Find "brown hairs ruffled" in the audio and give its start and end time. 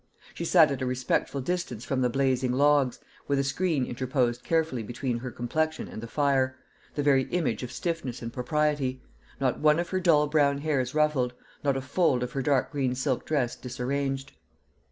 10.25-11.33